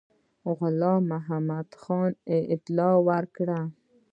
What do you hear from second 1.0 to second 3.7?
محمدخان اطلاع ورکړه.